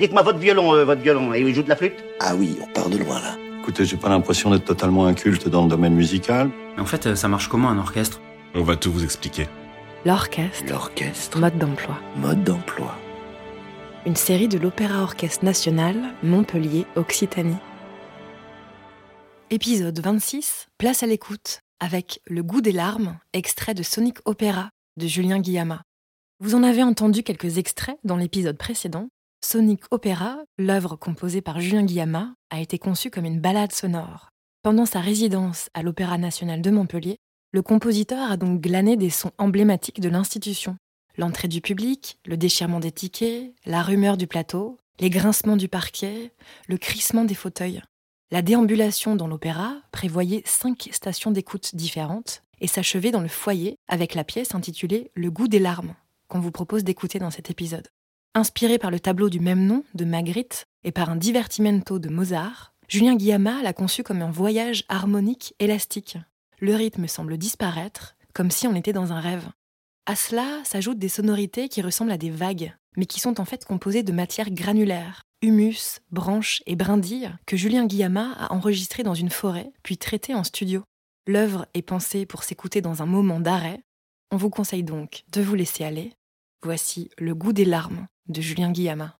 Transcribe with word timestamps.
Dites-moi 0.00 0.22
votre 0.22 0.38
violon, 0.38 0.74
euh, 0.74 0.84
votre 0.86 1.02
violon, 1.02 1.34
et 1.34 1.40
il 1.42 1.54
joue 1.54 1.62
de 1.62 1.68
la 1.68 1.76
flûte 1.76 2.02
Ah 2.20 2.34
oui, 2.34 2.56
on 2.62 2.66
part 2.72 2.88
de 2.88 2.96
loin 2.96 3.20
là. 3.20 3.36
Écoutez, 3.60 3.84
j'ai 3.84 3.98
pas 3.98 4.08
l'impression 4.08 4.50
d'être 4.50 4.64
totalement 4.64 5.04
inculte 5.04 5.46
dans 5.46 5.64
le 5.64 5.68
domaine 5.68 5.94
musical. 5.94 6.50
Mais 6.74 6.80
en 6.82 6.86
fait, 6.86 7.06
euh, 7.06 7.14
ça 7.14 7.28
marche 7.28 7.48
comment 7.48 7.68
un 7.68 7.76
orchestre? 7.78 8.18
On 8.54 8.62
va 8.62 8.76
tout 8.76 8.90
vous 8.90 9.04
expliquer. 9.04 9.46
L'orchestre, 10.06 10.64
L'orchestre, 10.70 11.38
mode 11.38 11.58
d'emploi. 11.58 11.98
mode 12.16 12.42
d'emploi. 12.42 12.96
Une 14.06 14.16
série 14.16 14.48
de 14.48 14.56
l'Opéra 14.56 15.02
Orchestre 15.02 15.44
National, 15.44 15.94
Montpellier, 16.22 16.86
Occitanie. 16.96 17.58
Épisode 19.50 19.98
26, 20.00 20.68
place 20.78 21.02
à 21.02 21.06
l'écoute, 21.06 21.60
avec 21.78 22.20
Le 22.26 22.42
goût 22.42 22.62
des 22.62 22.72
larmes, 22.72 23.18
extrait 23.34 23.74
de 23.74 23.82
Sonic 23.82 24.16
Opera 24.24 24.70
de 24.96 25.06
Julien 25.06 25.40
Guillama. 25.40 25.82
Vous 26.40 26.54
en 26.54 26.62
avez 26.62 26.82
entendu 26.82 27.22
quelques 27.22 27.58
extraits 27.58 27.98
dans 28.02 28.16
l'épisode 28.16 28.56
précédent. 28.56 29.08
Sonic 29.42 29.84
Opera, 29.90 30.36
l'œuvre 30.58 30.96
composée 30.96 31.40
par 31.40 31.60
Julien 31.60 31.82
Guillama, 31.82 32.34
a 32.50 32.60
été 32.60 32.78
conçue 32.78 33.10
comme 33.10 33.24
une 33.24 33.40
ballade 33.40 33.72
sonore. 33.72 34.28
Pendant 34.62 34.84
sa 34.84 35.00
résidence 35.00 35.70
à 35.72 35.82
l'Opéra 35.82 36.18
national 36.18 36.60
de 36.60 36.70
Montpellier, 36.70 37.16
le 37.52 37.62
compositeur 37.62 38.30
a 38.30 38.36
donc 38.36 38.60
glané 38.60 38.96
des 38.98 39.08
sons 39.08 39.32
emblématiques 39.38 40.00
de 40.00 40.10
l'institution. 40.10 40.76
L'entrée 41.16 41.48
du 41.48 41.62
public, 41.62 42.18
le 42.26 42.36
déchirement 42.36 42.80
des 42.80 42.92
tickets, 42.92 43.54
la 43.64 43.82
rumeur 43.82 44.18
du 44.18 44.26
plateau, 44.26 44.76
les 45.00 45.10
grincements 45.10 45.56
du 45.56 45.68
parquet, 45.68 46.32
le 46.68 46.76
crissement 46.76 47.24
des 47.24 47.34
fauteuils. 47.34 47.82
La 48.30 48.42
déambulation 48.42 49.16
dans 49.16 49.26
l'opéra 49.26 49.78
prévoyait 49.90 50.42
cinq 50.44 50.90
stations 50.92 51.30
d'écoute 51.30 51.74
différentes 51.74 52.42
et 52.60 52.66
s'achevait 52.66 53.10
dans 53.10 53.22
le 53.22 53.28
foyer 53.28 53.78
avec 53.88 54.14
la 54.14 54.22
pièce 54.22 54.54
intitulée 54.54 55.10
Le 55.14 55.30
goût 55.30 55.48
des 55.48 55.58
larmes, 55.58 55.94
qu'on 56.28 56.40
vous 56.40 56.52
propose 56.52 56.84
d'écouter 56.84 57.18
dans 57.18 57.30
cet 57.30 57.50
épisode. 57.50 57.88
Inspiré 58.36 58.78
par 58.78 58.92
le 58.92 59.00
tableau 59.00 59.28
du 59.28 59.40
même 59.40 59.66
nom 59.66 59.82
de 59.94 60.04
Magritte 60.04 60.66
et 60.84 60.92
par 60.92 61.10
un 61.10 61.16
divertimento 61.16 61.98
de 61.98 62.08
Mozart, 62.08 62.72
Julien 62.86 63.16
Guillama 63.16 63.60
l'a 63.60 63.72
conçu 63.72 64.04
comme 64.04 64.22
un 64.22 64.30
voyage 64.30 64.84
harmonique 64.88 65.52
élastique. 65.58 66.16
Le 66.60 66.76
rythme 66.76 67.08
semble 67.08 67.38
disparaître, 67.38 68.14
comme 68.32 68.52
si 68.52 68.68
on 68.68 68.76
était 68.76 68.92
dans 68.92 69.12
un 69.12 69.18
rêve. 69.18 69.48
À 70.06 70.14
cela 70.14 70.60
s'ajoutent 70.62 71.00
des 71.00 71.08
sonorités 71.08 71.68
qui 71.68 71.82
ressemblent 71.82 72.12
à 72.12 72.18
des 72.18 72.30
vagues, 72.30 72.72
mais 72.96 73.06
qui 73.06 73.18
sont 73.18 73.40
en 73.40 73.44
fait 73.44 73.64
composées 73.64 74.04
de 74.04 74.12
matières 74.12 74.50
granulaires, 74.52 75.24
humus, 75.42 75.98
branches 76.12 76.62
et 76.66 76.76
brindilles 76.76 77.32
que 77.46 77.56
Julien 77.56 77.86
Guillama 77.86 78.34
a 78.38 78.52
enregistrées 78.52 79.02
dans 79.02 79.14
une 79.14 79.30
forêt, 79.30 79.72
puis 79.82 79.98
traitées 79.98 80.36
en 80.36 80.44
studio. 80.44 80.84
L'œuvre 81.26 81.66
est 81.74 81.82
pensée 81.82 82.26
pour 82.26 82.44
s'écouter 82.44 82.80
dans 82.80 83.02
un 83.02 83.06
moment 83.06 83.40
d'arrêt. 83.40 83.80
On 84.30 84.36
vous 84.36 84.50
conseille 84.50 84.84
donc 84.84 85.24
de 85.32 85.42
vous 85.42 85.56
laisser 85.56 85.82
aller. 85.82 86.12
Voici 86.62 87.10
Le 87.16 87.34
goût 87.34 87.54
des 87.54 87.64
larmes 87.64 88.06
de 88.28 88.42
Julien 88.42 88.70
Guillama. 88.70 89.19